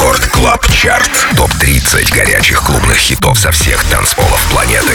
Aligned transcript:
Record 0.00 0.29
Club 0.40 0.66
Chart. 0.72 1.10
Топ-30 1.36 2.14
горячих 2.14 2.62
клубных 2.62 2.96
хитов 2.96 3.38
со 3.38 3.52
всех 3.52 3.84
танцполов 3.84 4.42
планеты. 4.50 4.94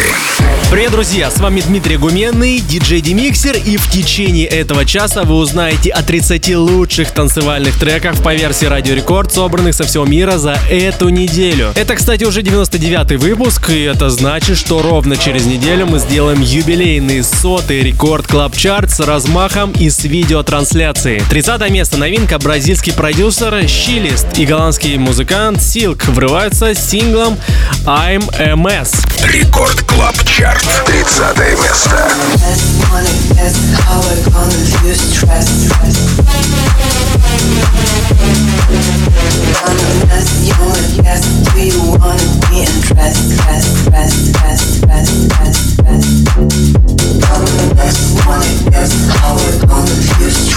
Привет, 0.72 0.92
друзья! 0.92 1.30
С 1.30 1.38
вами 1.38 1.62
Дмитрий 1.62 1.98
Гуменный, 1.98 2.60
диджей 2.60 3.00
Demixer, 3.00 3.56
и 3.56 3.78
в 3.78 3.88
течение 3.92 4.48
этого 4.48 4.86
часа 4.86 5.24
вы 5.24 5.36
узнаете 5.36 5.92
о 5.92 6.02
30 6.02 6.56
лучших 6.56 7.12
танцевальных 7.12 7.78
треках 7.80 8.16
по 8.24 8.34
версии 8.34 8.66
Радио 8.66 8.96
Рекорд, 8.96 9.32
собранных 9.32 9.76
со 9.76 9.84
всего 9.84 10.06
мира 10.06 10.40
за 10.40 10.58
эту 10.68 11.10
неделю. 11.10 11.72
Это, 11.76 11.96
кстати, 11.96 12.24
уже 12.24 12.42
99-й 12.42 13.18
выпуск, 13.18 13.70
и 13.70 13.84
это 13.84 14.10
значит, 14.10 14.58
что 14.58 14.82
ровно 14.82 15.16
через 15.16 15.46
неделю 15.46 15.86
мы 15.86 16.00
сделаем 16.00 16.42
юбилейный 16.42 17.24
сотый 17.24 17.84
Record 17.84 18.26
Club 18.26 18.58
Chart 18.58 18.90
с 18.90 19.00
размахом 19.00 19.72
и 19.74 19.92
с 19.92 20.04
видеотрансляцией. 20.04 21.22
30 21.30 21.70
место 21.70 21.98
новинка 21.98 22.40
бразильский 22.40 22.94
продюсер 22.94 23.68
Щилист 23.68 24.26
и 24.40 24.46
голландский 24.48 24.98
музыкант 24.98 25.35
Silk 25.36 26.12
врываются 26.12 26.74
с 26.74 26.80
синглом 26.80 27.38
I'm 27.86 28.24
a 28.40 28.54
Mess. 28.54 28.96
Рекорд 29.24 29.82
Клаб 29.82 30.16
Чарт. 30.24 30.66
30 30.86 31.38
место. 31.62 32.10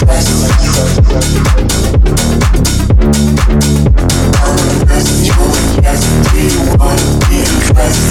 Yes, 0.01 0.31
you, 5.27 5.35
yes, 5.83 6.01
do 6.31 6.39
you 6.39 6.63
want 6.79 7.01
to 7.01 7.07
be 7.29 7.39
impressed? 7.43 8.09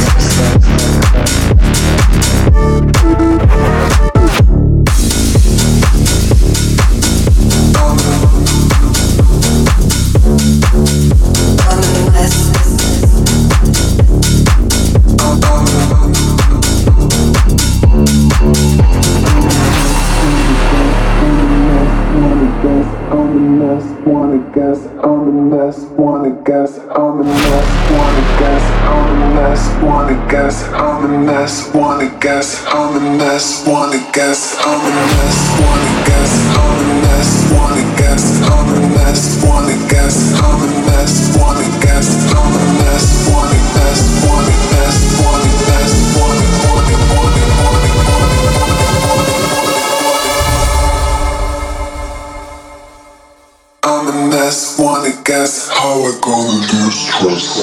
last 25.67 25.89
one 25.99 26.23
to 26.23 26.43
guess. 26.43 26.79
I'm 26.79 27.17
the 27.17 27.23
mess. 27.25 27.91
Wanna 27.91 28.23
guess. 28.39 28.63
I'm 28.87 29.19
the 29.19 29.27
mess. 29.35 29.83
Wanna 29.83 30.31
guess. 30.31 30.63
I'm 30.71 31.01
the 31.01 31.17
mess. 31.27 31.75
Wanna 31.75 32.19
guess. 32.21 32.65
I'm 32.67 32.93
the 32.93 33.01
mess. 33.19 33.67
Wanna 33.67 33.99
guess. 34.13 34.55
I'm 34.63 34.79
the 34.85 34.93
mess. 35.11 35.37
Wanna 35.59 36.07
guess. 36.07 36.33
I'm 36.55 36.79
the 36.87 36.95
mess. 37.03 37.51
Wanna 37.51 37.83
guess. 37.99 38.23
I'm 38.47 38.67
the 38.71 38.87
mess. 38.95 39.43
Wanna 39.43 39.75
guess. 39.91 40.15
I'm 40.39 40.59
the 40.61 40.81
mess. 40.87 41.37
one 41.37 41.55
to 41.57 41.69
guess. 41.83 42.07
I'm 42.31 42.51
the 42.53 42.67
last 42.87 43.33
one 43.33 43.49
to 43.49 43.57
guess. 43.57 43.66
just 54.49 54.79
wanna 54.79 55.11
guess 55.25 55.67
how 55.67 55.99
I 56.07 56.15
gonna 56.23 56.63
lose 56.71 56.99
trust. 57.11 57.59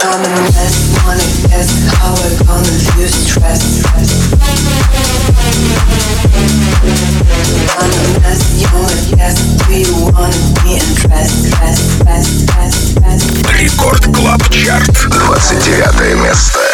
I'm 0.00 0.24
a 0.24 0.32
mess, 0.48 0.76
wanna 1.04 1.28
guess 1.44 1.70
how 2.00 2.16
we're 2.16 2.40
gonna 2.48 2.76
lose 2.96 3.18
trust 3.28 3.84
I'm 7.76 7.92
a 7.92 8.04
mess, 8.24 8.40
you 8.56 8.68
wanna 8.72 9.04
guess, 9.14 9.36
do 9.68 9.74
you 9.76 9.92
wanna 10.08 10.40
be 10.64 10.80
impressed, 10.80 11.52
Record 13.52 14.02
Club 14.14 14.40
Чарт, 14.48 14.96
29 15.10 16.14
место. 16.22 16.73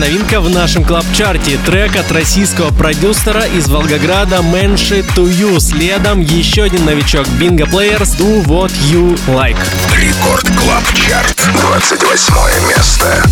Новинка 0.00 0.40
в 0.40 0.50
нашем 0.50 0.82
клаб-чарте. 0.84 1.56
Трек 1.64 1.94
от 1.94 2.10
российского 2.10 2.72
продюсера 2.72 3.44
из 3.44 3.68
Волгограда 3.68 4.42
Менши 4.42 5.04
To 5.14 5.24
You. 5.24 5.60
Следом 5.60 6.20
еще 6.20 6.64
один 6.64 6.84
новичок 6.84 7.28
Bingo 7.38 7.70
Players 7.70 8.18
Do 8.18 8.44
What 8.46 8.72
You 8.90 9.16
Like. 9.28 9.56
Record 9.96 10.48
Club 10.56 10.82
Chart. 10.94 11.48
28 11.60 12.68
место. 12.70 13.22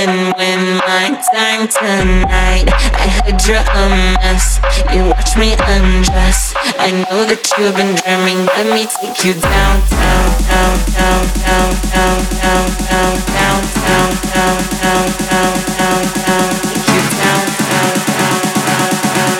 Even 0.00 0.32
win 0.38 0.76
my 0.78 1.12
time 1.32 1.68
tonight. 1.68 2.64
I 2.72 3.06
heard 3.20 3.40
you're 3.44 3.60
a 3.60 3.88
mess. 4.16 4.60
You 4.94 5.04
watch 5.12 5.36
me 5.36 5.52
undress. 5.68 6.54
I 6.78 6.90
know 7.04 7.24
that 7.28 7.44
you've 7.58 7.76
been 7.76 7.94
dreaming. 8.00 8.46
Let 8.56 8.72
me 8.72 8.88
take 8.88 9.24
you 9.24 9.34
down, 9.36 9.76
down, 9.92 10.28
down, 10.48 10.76
down, 10.96 11.24
down, 11.44 11.70
down, 11.92 12.20
down, 12.40 12.64
down, 12.88 13.20
down, 13.28 13.60
down, 13.84 14.08
down, 14.32 14.56
down, 14.80 15.04
down, 15.28 15.52
down, 15.76 16.00
down. 16.16 16.48
Take 16.64 16.88
you 16.96 17.02
down, 17.20 17.44
down, 17.68 17.92
down, 18.08 18.40
down, 18.56 18.96
down, 19.04 19.36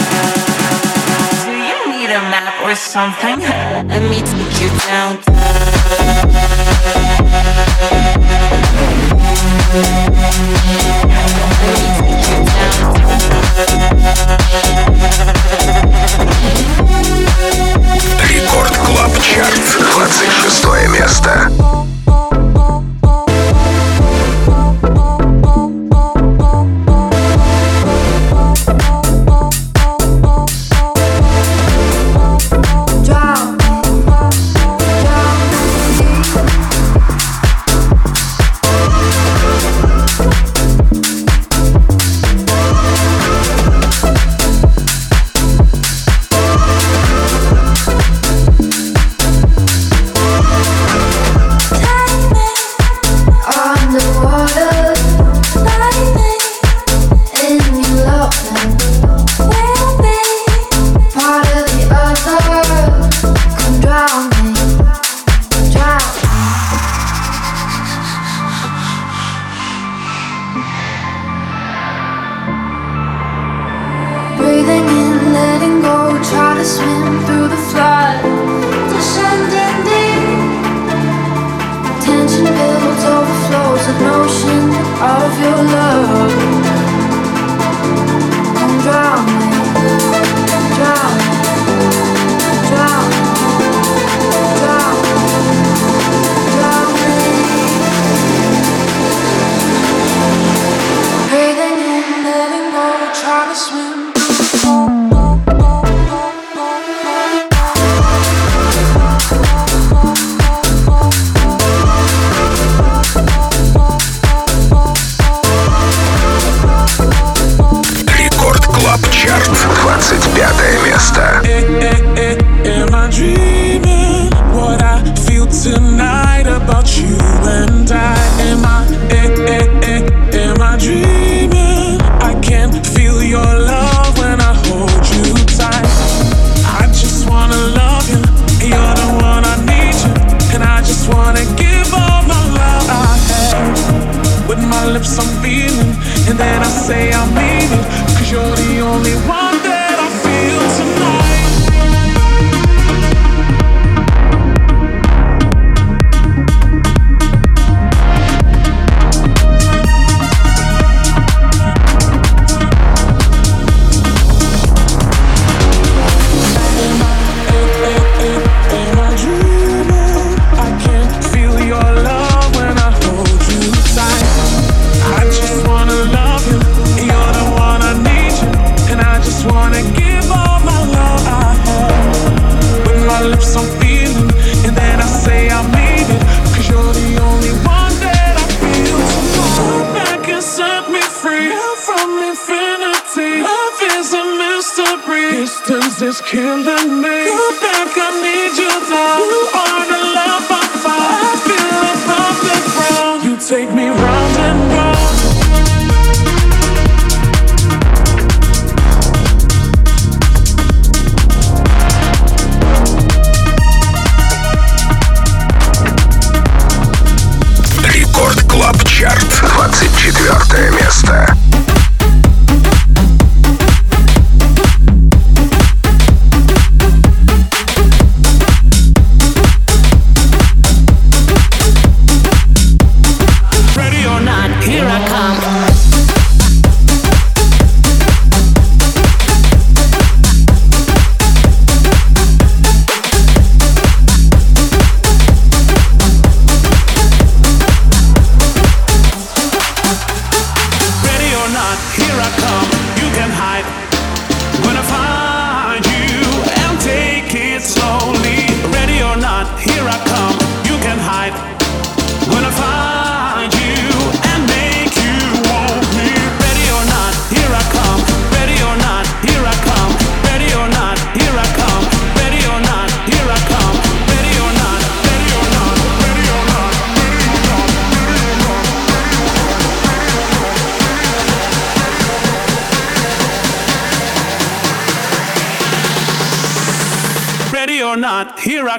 down. 0.00 0.40
Do 1.44 1.52
you 1.60 1.76
need 1.92 2.08
a 2.08 2.24
map 2.32 2.56
or 2.64 2.72
something? 2.72 3.36
Let 3.44 4.02
me 4.08 4.24
take 4.24 4.56
you 4.64 4.70
down. 4.88 5.20
Рекорд 18.28 18.76
Клаб 18.78 19.12
Чарт, 19.22 19.60
26 19.92 20.88
место. 20.88 21.79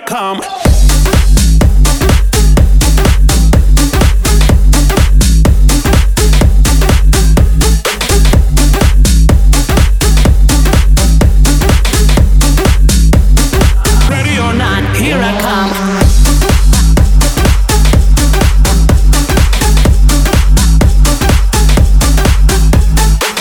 come. 0.05 0.41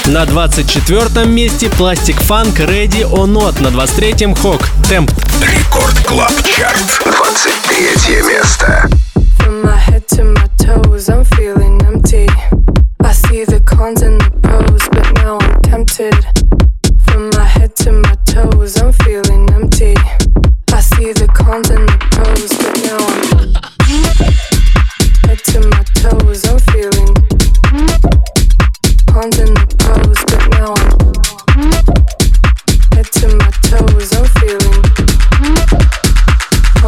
На 0.07 0.27
24 0.27 1.25
месте 1.25 1.69
Plastic 1.69 2.17
Funk 2.29 2.57
Ready 2.57 3.09
or 3.11 3.27
Not, 3.27 3.61
на 3.63 3.69
23-м 3.69 4.33
Hawk 4.35 4.61
Tempt. 4.83 5.30
Рекорд 5.41 5.99
Клаб 6.07 6.33
Чарт. 6.45 7.01
23 7.05 8.23
место. 8.23 9.00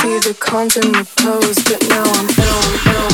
see 0.00 0.18
the 0.18 0.34
content 0.38 0.96
repose, 0.96 1.56
but 1.64 1.82
now 1.88 2.04
I'm 2.04 2.28
ill, 2.30 2.94
I'm 2.94 3.02
ill. 3.02 3.07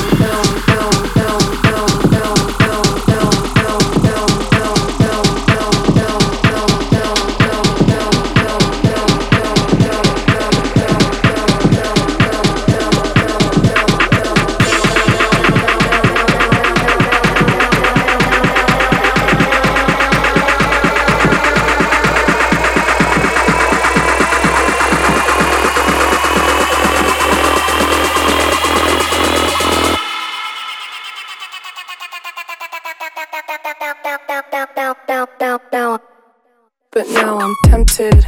Now 37.15 37.39
I'm 37.39 37.55
tempted. 37.67 38.27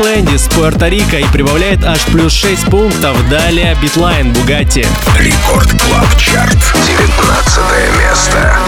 Лэнди 0.00 0.36
с 0.36 0.48
Пуэрто-Рико 0.48 1.18
и 1.20 1.24
прибавляет 1.32 1.84
аж 1.84 2.00
плюс 2.06 2.32
6 2.32 2.66
пунктов. 2.66 3.16
Далее 3.28 3.76
Битлайн 3.80 4.32
Бугати. 4.32 4.86
Рекорд 5.18 5.70
Клаб 5.82 6.16
Чарт. 6.18 6.56
19 6.86 7.58
место. 7.98 8.58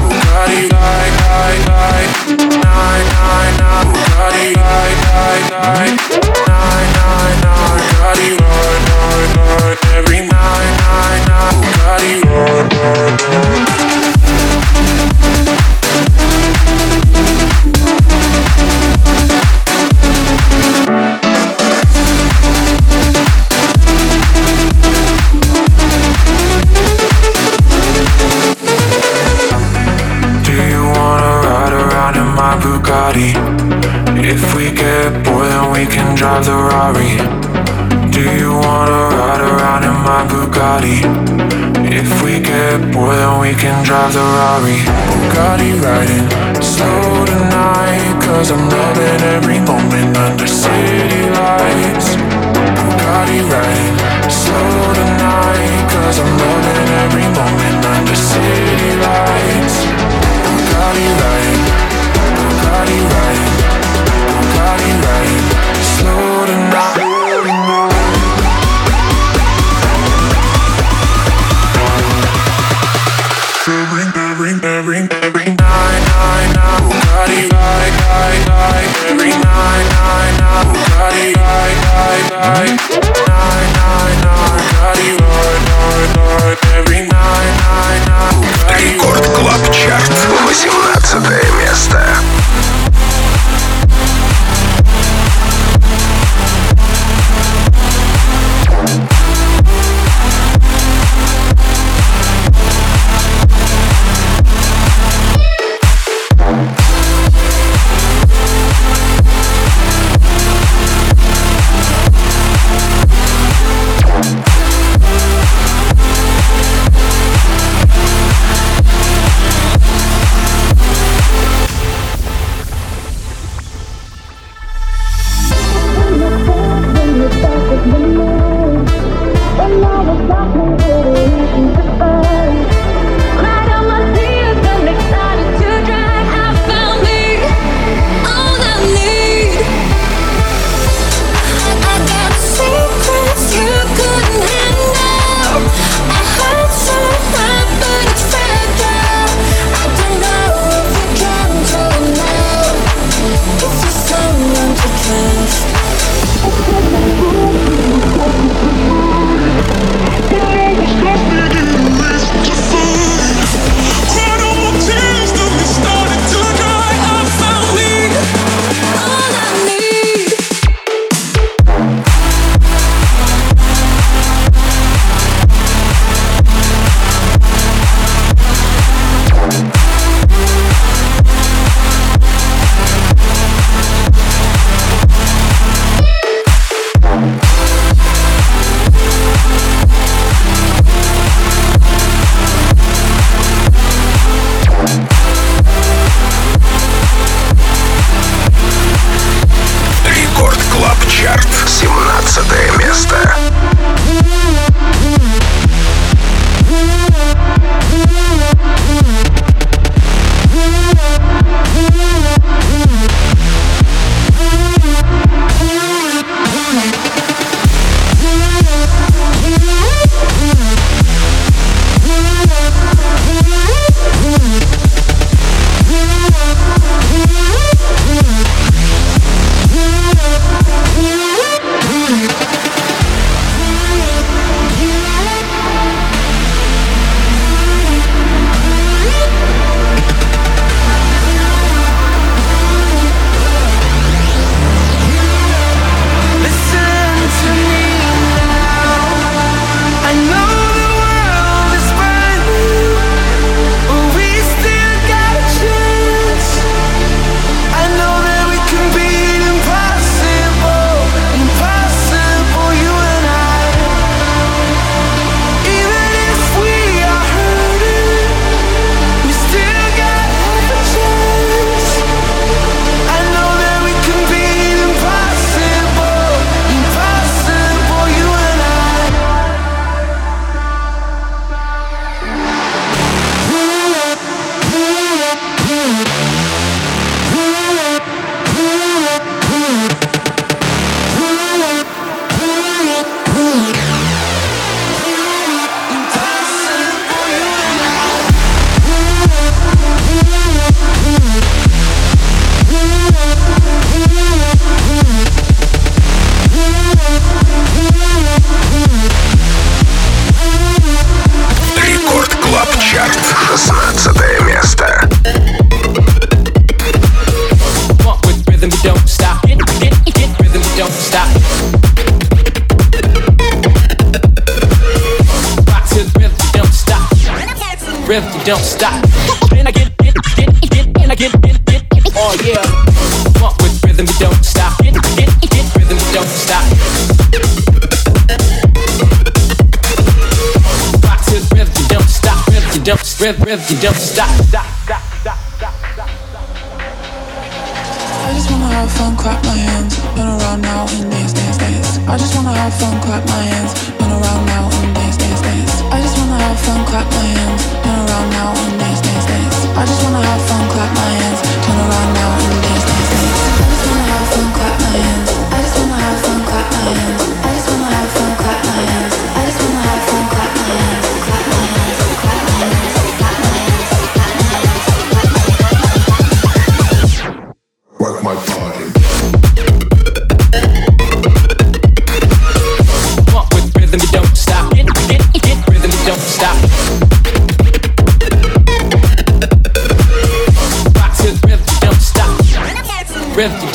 you 343.69 343.81
don't 343.81 343.97
stop. 343.97 344.46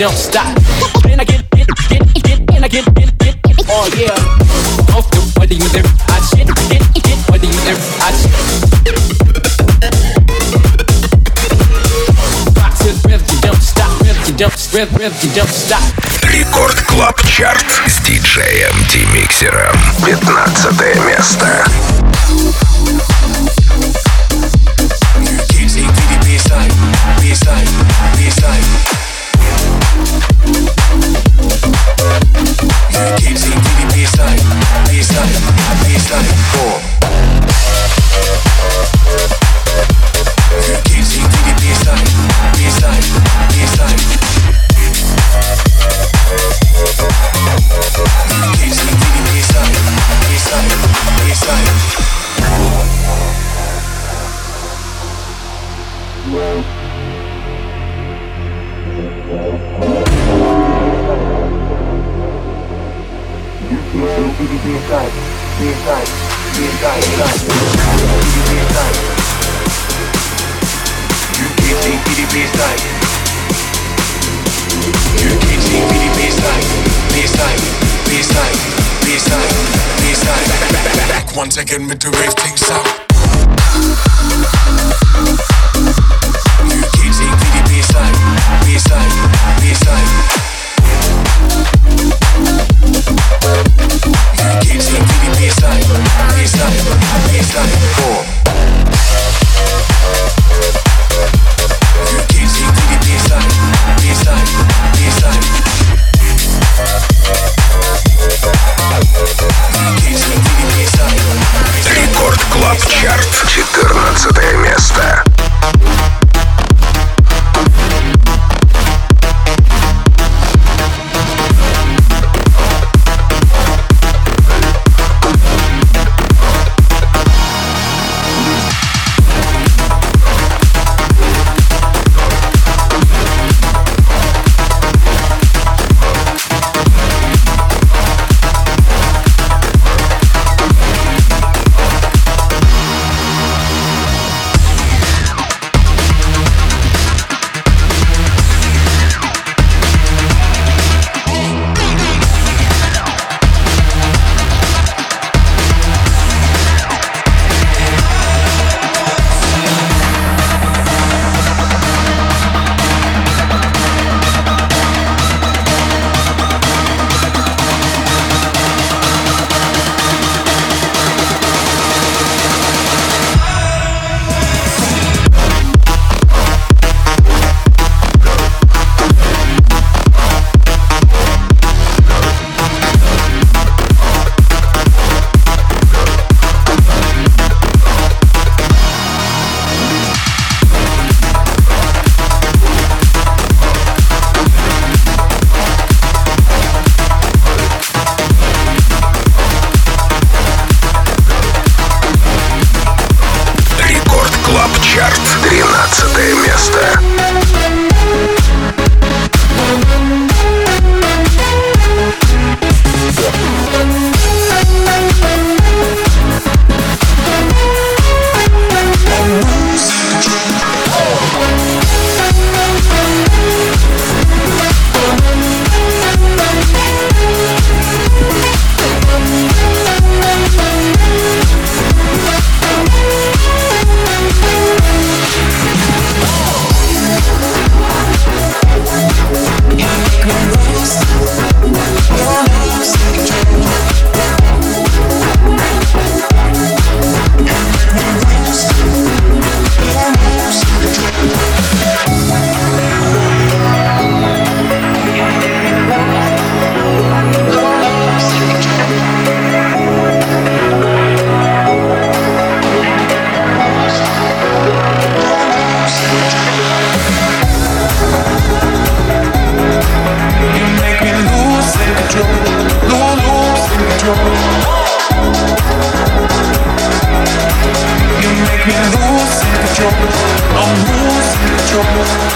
don't 0.02 0.18
stop. 0.18 0.58
Then 1.04 1.20
I 1.20 1.24
get, 1.24 1.48
get, 1.52 1.68
get, 1.88 2.02
get, 2.24 2.40
and 2.56 2.66
I 2.66 2.68
get, 2.68 2.86
get, 2.96 3.20
get, 3.20 3.38
oh 3.70 3.86
yeah. 3.94 4.98
Off 4.98 5.06
the 5.14 5.22
wedding 5.38 5.60
with 5.60 5.76
every 5.78 5.94
hot 6.10 6.26
shit, 6.26 6.48
get, 6.74 6.82
get, 6.98 7.30
wedding 7.30 7.54
with 7.54 7.70
every 7.70 7.86
hot 8.02 8.18
shit. 8.18 8.34
Rock 12.58 12.74
to 12.82 12.90
the 12.90 13.02
rhythm, 13.06 13.30
you 13.30 13.42
don't 13.46 13.62
stop, 13.62 13.94
rhythm, 14.02 14.26
you 14.26 14.34
don't, 14.42 14.74
rhythm, 14.74 14.96
rhythm, 14.98 15.18
you 15.22 15.36
don't 15.36 15.54
stop. 15.54 15.86
Рекорд 16.34 16.82
Клаб 16.82 17.22
Чарт 17.28 17.66
с 17.86 18.02
диджеем 18.02 18.74
Тимиксером. 18.90 19.78
15 20.04 21.06
место. 21.06 22.01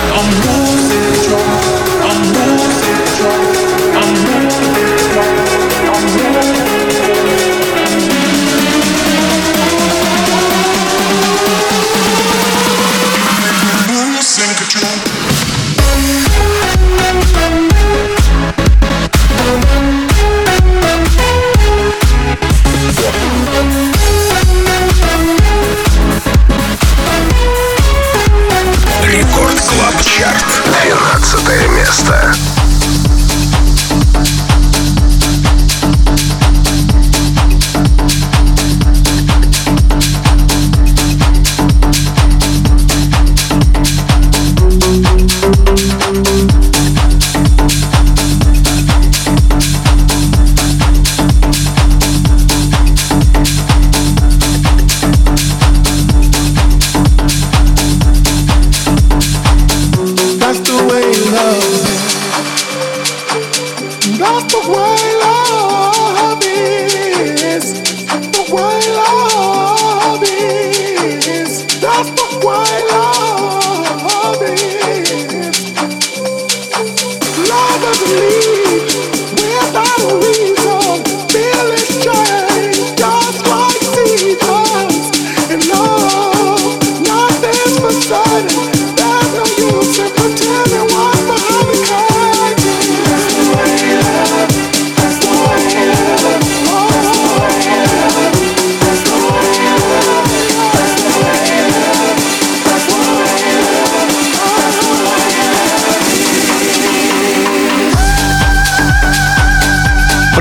I'm 0.08 0.30
moving. 0.30 0.65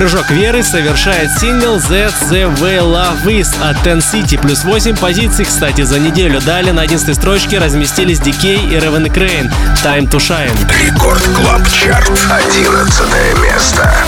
Дружок 0.05 0.31
Веры 0.33 0.63
совершает 0.63 1.31
сингл 1.41 1.79
That's 1.79 2.29
the 2.29 2.55
Way 2.59 2.81
Love 2.81 3.25
Is 3.25 3.49
от 3.63 3.79
Ten 3.87 4.01
City. 4.01 4.39
Плюс 4.39 4.63
8 4.63 4.99
позиций, 4.99 5.47
кстати, 5.47 5.81
за 5.81 5.99
неделю. 5.99 6.43
Далее 6.43 6.75
на 6.75 6.83
11 6.83 7.17
строчке 7.17 7.59
разместились 7.59 8.19
Decay 8.19 8.69
и 8.69 8.77
Raven 8.77 9.11
Crane. 9.11 9.51
Time 9.83 10.07
to 10.07 10.19
Shine. 10.19 10.55
Рекорд 10.85 11.23
Клаб 11.35 11.67
Чарт. 11.71 12.13
11 12.31 13.09
место. 13.43 14.05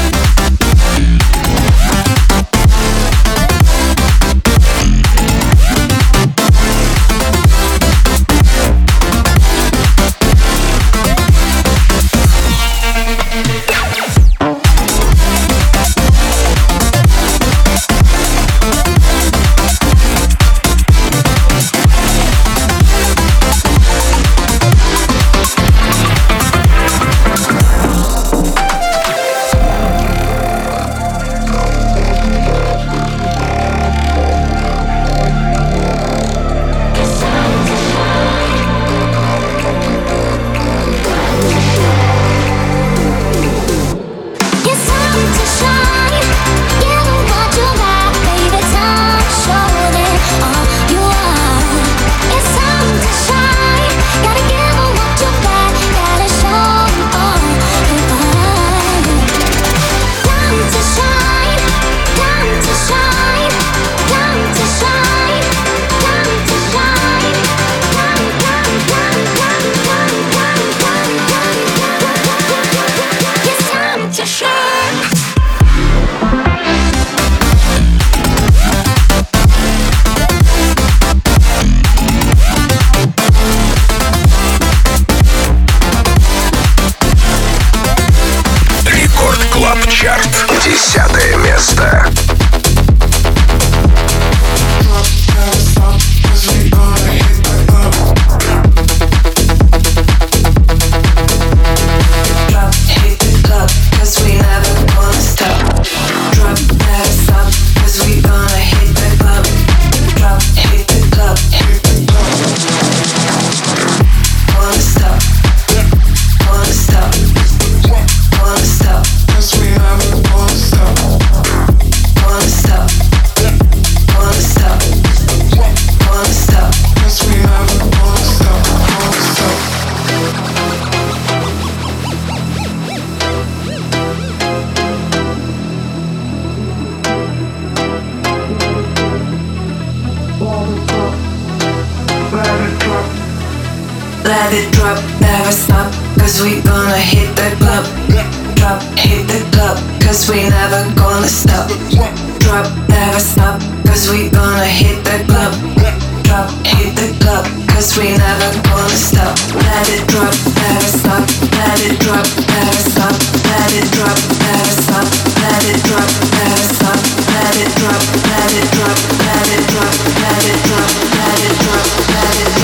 Cause 157.76 157.98
we 157.98 158.16
never 158.16 158.50
gonna 158.72 158.88
stop. 158.88 159.36
Let 159.52 159.86
it 159.92 160.08
drop, 160.08 160.32
never 160.32 160.88
stop. 160.96 161.28
Let 161.60 161.76
it 161.84 162.00
drop, 162.00 162.24
never 162.48 162.80
stop. 162.88 163.12
Let 163.44 163.68
it 163.76 163.92
drop, 163.92 164.16
never 164.40 164.72
stop. 164.80 165.04
Let 165.44 165.60
it 165.68 165.84
drop, 165.84 166.08
never 166.40 166.68
stop. 166.72 166.96
Let 167.36 167.52
it 167.60 167.76
drop, 167.76 168.00
let 168.32 168.48
it 168.56 168.68
drop, 168.72 168.96
let 169.28 169.48
it 169.52 169.64
drop, 169.76 169.92
let 170.24 170.40
it 170.48 170.60
drop, 170.64 170.88
let 171.12 171.44
it 171.44 171.56
drop, 171.60 171.84
let 172.16 172.32
it 172.32 172.56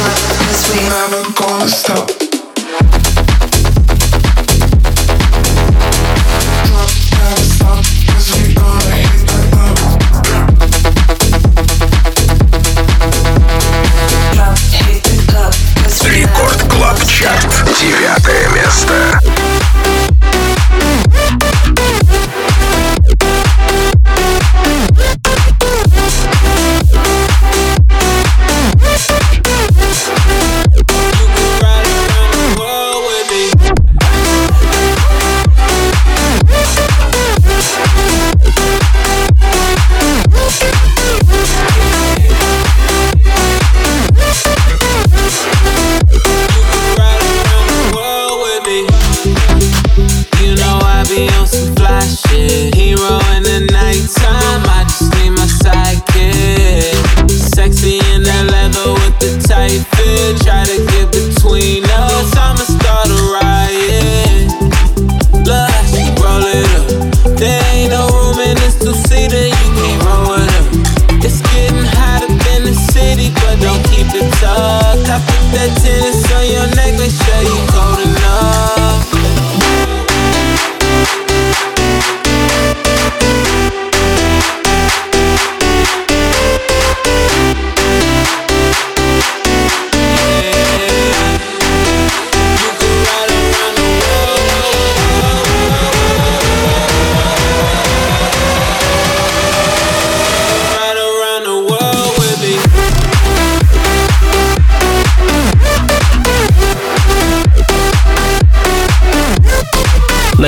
we 0.72 0.80
never 0.88 1.30
gonna 1.36 1.68
stop. 1.68 2.31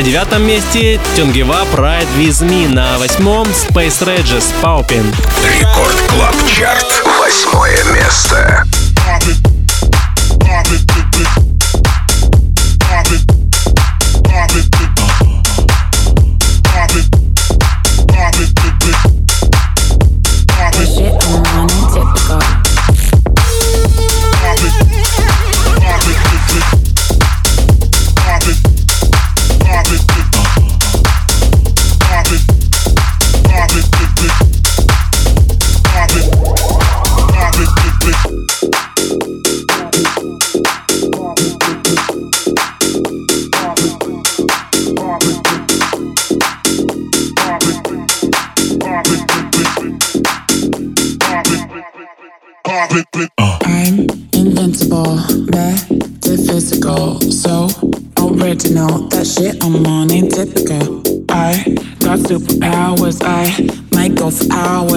Девятом 0.05 0.47
месте 0.47 1.01
Тюнгева 1.17 1.65
Pride 1.73 2.07
With 2.19 2.47
Me. 2.47 2.69
На 2.69 2.99
восьмом 2.99 3.47
Space 3.49 4.05
Regis 4.07 4.53
Paupin. 4.63 5.15
Рекорд 5.59 5.97
Клаб 6.09 6.35
Чарт. 6.47 7.03
Восьмое 7.19 7.83
место. 7.95 8.67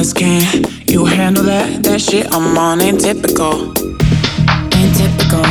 Hours. 0.07 0.13
Can 0.13 0.63
you 0.87 1.05
handle 1.05 1.43
that? 1.43 1.83
That 1.83 2.01
shit 2.01 2.27
I'm 2.33 2.57
on 2.57 2.81
ain't 2.81 2.99
typical. 3.01 3.73
Ain't 4.75 4.95
typical. 4.95 5.45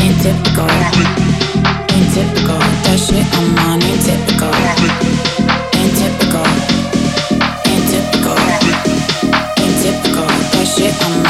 Ain't 0.00 0.16
typical. 0.22 0.70
Ain't 1.94 2.10
typical. 2.14 2.60
That 2.84 2.98
shit 2.98 3.26
I'm 3.36 3.58
on 3.66 3.82
ain't 3.82 4.02
typical. 4.04 4.54
Ain't 5.78 5.94
typical. 6.00 6.46
Ain't 7.70 7.86
typical. 7.90 8.38
Ain't 9.62 9.76
typical. 9.82 10.26
That 10.52 10.66
shit 10.66 10.94
I'm 11.02 11.26
on 11.26 11.29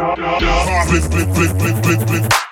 Blip, 0.00 1.10
blip, 1.10 1.28
blip, 1.34 1.58
blip, 1.58 1.82
blip, 1.82 2.06
blip. 2.06 2.49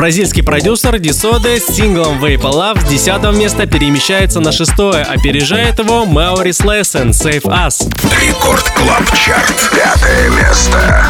Бразильский 0.00 0.42
продюсер 0.42 0.98
Дисоде 0.98 1.60
с 1.60 1.66
синглом 1.66 2.24
Vape 2.24 2.40
Love 2.40 2.80
с 2.80 2.88
10 2.88 3.38
места 3.38 3.66
перемещается 3.66 4.40
на 4.40 4.50
шестое, 4.50 5.02
опережает 5.02 5.78
его 5.78 6.04
Maurice 6.04 6.64
Lesson 6.64 7.10
Save 7.10 7.42
Us. 7.42 7.86
Рекорд 8.18 8.64
Клаб 8.70 9.04
Чарт. 9.14 9.70
Пятое 9.70 10.30
место. 10.30 11.06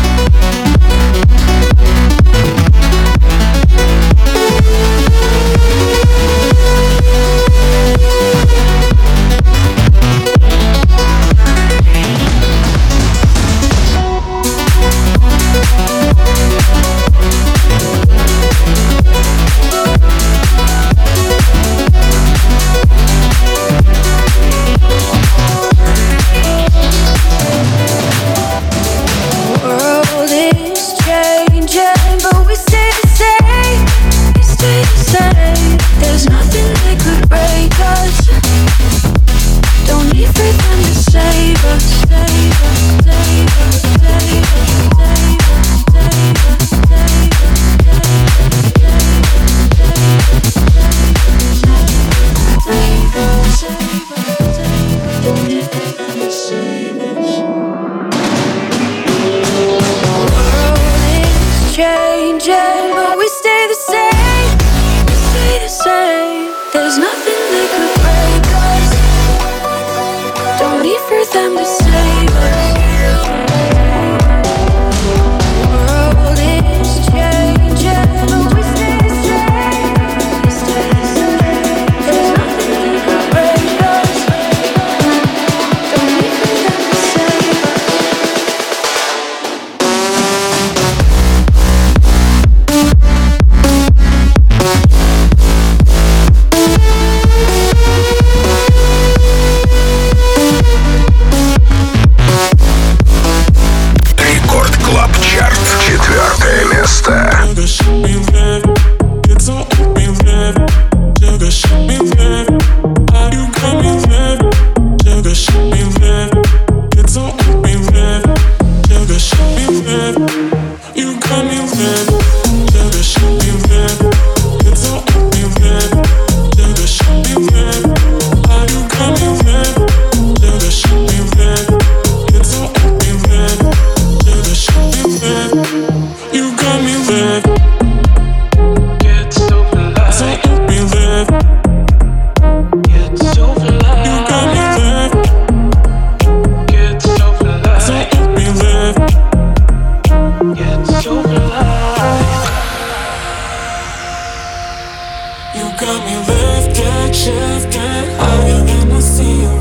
You 155.60 155.66
got 155.78 156.00
me 156.06 156.16
lifted, 156.26 157.14
shifted 157.14 158.08
Higher 158.16 158.64
than 158.64 158.88
the 158.88 159.02
ceiling, 159.02 159.60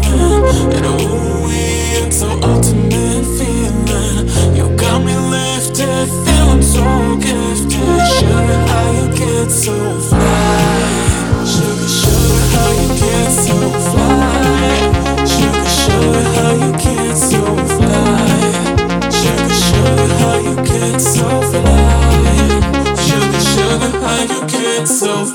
and 0.72 0.86
And 0.86 1.44
we 1.44 1.60
it's 2.00 2.20
so 2.20 2.30
ultimate 2.42 3.26
feeling. 3.36 4.56
You 4.56 4.74
got 4.78 5.04
me 5.04 5.14
lifted, 5.18 6.08
feeling 6.24 6.62
so 6.62 7.18
gifted. 7.18 8.00
Sugar, 8.16 8.60
how 8.72 8.92
you 8.96 9.08
get 9.14 9.52
so 9.52 9.76
fly. 10.08 11.44
Sugar, 11.44 11.90
sugar, 12.00 12.44
how 12.54 12.70
you 12.80 12.88
get 13.02 13.32
so 13.32 13.79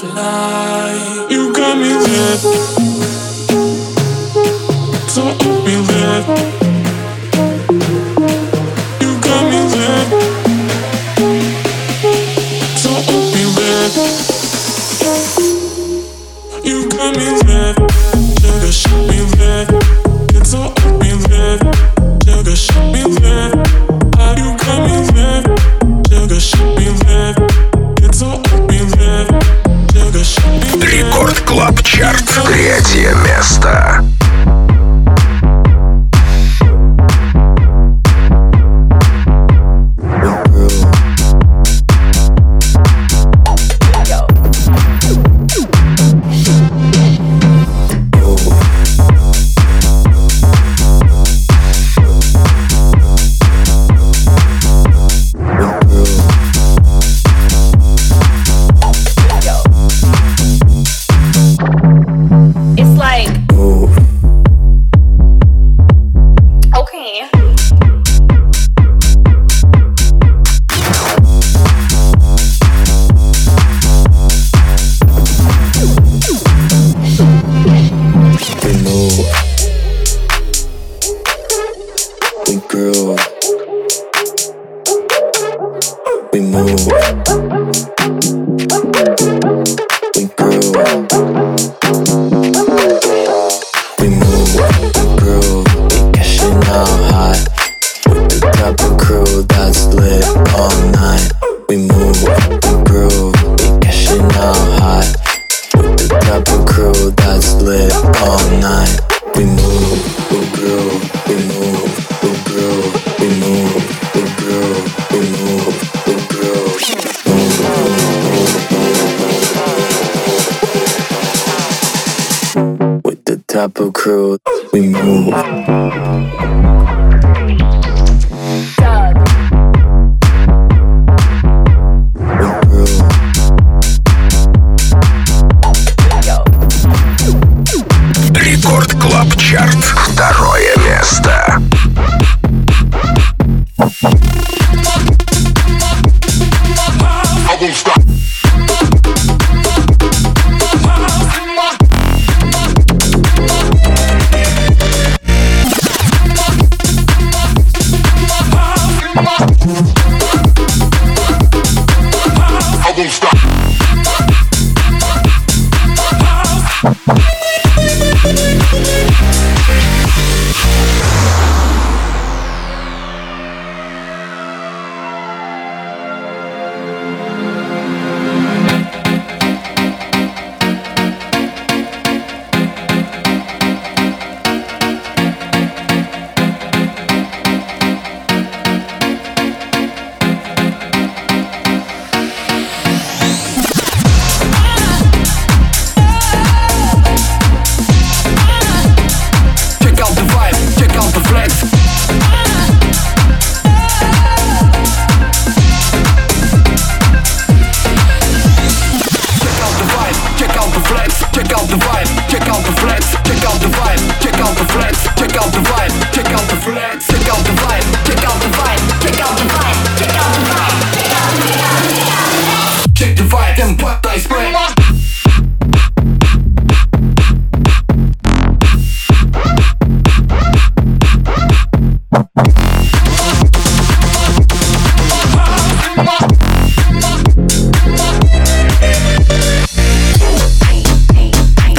tonight. 0.09 1.27
You 1.31 1.53
got 1.53 1.79
me 1.79 1.91
whipped. 1.95 2.84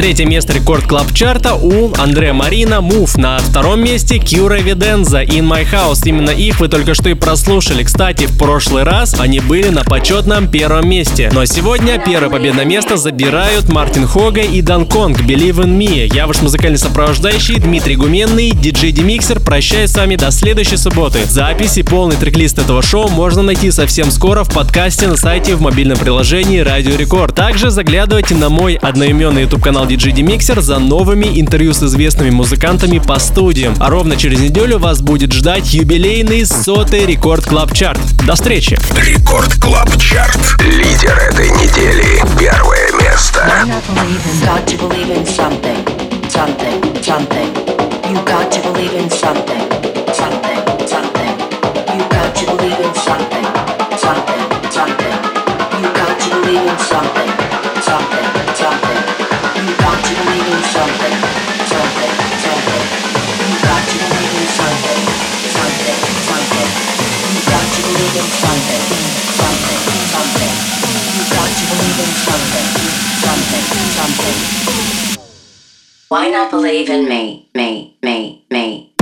Третье 0.06 0.28
место 0.28 0.45
Record 0.66 0.88
Club 0.88 1.14
Chart'а 1.14 1.54
у 1.54 1.94
Андрея 1.94 2.34
Марина 2.34 2.76
Move. 2.82 3.22
На 3.22 3.38
втором 3.38 3.84
месте 3.84 4.18
Кюра 4.18 4.56
Виденза 4.56 5.22
In 5.22 5.48
My 5.48 5.64
House. 5.72 6.00
Именно 6.06 6.32
их 6.32 6.60
вы 6.60 6.70
только 6.70 6.96
что 6.96 7.08
и 7.08 7.14
прослушали. 7.14 7.84
Кстати, 7.84 8.26
в 8.26 8.36
прошлый 8.36 8.82
раз 8.82 9.16
они 9.20 9.42
были 9.42 9.70
на 9.70 9.84
почетном 9.84 10.48
первом 10.48 10.90
месте. 10.90 11.30
Но 11.32 11.46
сегодня 11.46 12.02
первое 12.04 12.32
победное 12.32 12.66
место 12.66 12.98
забирают 12.98 13.70
Мартин 13.70 14.08
Хога 14.08 14.42
и 14.42 14.64
Дан 14.64 14.88
Конг 14.88 15.20
Believe 15.20 15.64
in 15.64 15.78
Me. 15.78 16.12
Я 16.12 16.26
ваш 16.26 16.42
музыкальный 16.42 16.80
сопровождающий 16.80 17.60
Дмитрий 17.60 17.96
Гуменный, 17.96 18.50
диджей 18.50 18.92
Demixer. 18.92 19.40
Прощаюсь 19.42 19.92
с 19.92 19.96
вами 19.96 20.16
до 20.16 20.32
следующей 20.32 20.78
субботы. 20.78 21.26
Записи 21.26 21.84
полный 21.84 22.16
трек-лист 22.16 22.58
этого 22.58 22.82
шоу 22.82 23.10
можно 23.10 23.44
найти 23.44 23.70
совсем 23.70 24.10
скоро 24.10 24.44
в 24.44 24.52
подкасте 24.52 25.06
на 25.06 25.16
сайте 25.16 25.54
в 25.54 25.62
мобильном 25.62 26.00
приложении 26.00 26.58
Радио 26.58 26.96
Рекорд. 26.96 27.36
Также 27.36 27.70
заглядывайте 27.70 28.34
на 28.34 28.50
мой 28.50 28.74
одноименный 28.74 29.44
YouTube 29.44 29.62
канал 29.62 29.86
DJ 29.86 30.12
Demixer 30.12 30.55
за 30.62 30.80
новыми 30.80 31.40
интервью 31.40 31.74
с 31.74 31.84
известными 31.84 32.30
музыкантами 32.30 33.00
по 33.00 33.20
студиям. 33.20 33.76
А 33.80 33.90
ровно 33.90 34.16
через 34.18 34.40
неделю 34.40 34.80
вас 34.80 35.02
будет 35.02 35.34
ждать 35.34 35.74
юбилейный 35.74 36.46
сотый 36.46 37.06
Record 37.06 37.46
Club 37.46 37.74
Chart. 37.74 38.00
До 38.26 38.36
встречи! 38.36 38.78
Рекорд 38.96 39.56
Клаб 39.56 39.90
Чарт. 39.98 40.62
Лидер 40.62 41.18
этой 41.32 41.50
недели. 41.50 42.22
Первое 42.40 42.92
место. 43.02 43.46
Something, 45.36 45.84
something, 46.30 47.04
something. 47.04 47.76
You 48.10 48.16
got 48.26 48.52
to 48.52 48.62
believe 48.62 48.94
in 48.94 49.10
something, 49.10 49.68
something, 50.14 50.60
something. 50.88 51.36
You 51.94 52.04
got 52.10 52.36
to 52.36 52.46
believe 52.46 52.80
in 52.80 52.94
something, 52.94 53.46
something, 54.00 54.42
something. 54.72 55.16
You 55.82 55.90
got 55.94 56.20
to 56.20 56.30
believe 56.30 56.62
in 56.62 56.78
something, 56.80 56.86
something, 56.88 57.25
Why 76.08 76.30
not 76.30 76.50
believe 76.50 76.90
in 76.90 77.10
me, 77.10 77.50
me, 77.54 77.98
me, 78.02 78.46
me? 78.50 78.95